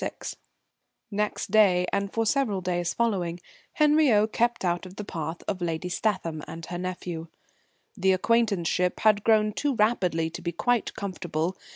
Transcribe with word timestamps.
VI 0.03 0.09
Next 1.11 1.51
day, 1.51 1.85
and 1.93 2.11
for 2.11 2.25
several 2.25 2.61
days 2.61 2.91
following, 2.91 3.39
Henriot 3.73 4.33
kept 4.33 4.65
out 4.65 4.87
of 4.87 4.95
the 4.95 5.03
path 5.03 5.43
of 5.47 5.61
Lady 5.61 5.89
Statham 5.89 6.41
and 6.47 6.65
her 6.65 6.79
nephew. 6.79 7.27
The 7.95 8.11
acquaintanceship 8.13 9.01
had 9.01 9.23
grown 9.23 9.53
too 9.53 9.75
rapidly 9.75 10.31
to 10.31 10.41
be 10.41 10.53
quite 10.53 10.95
comfortable. 10.95 11.55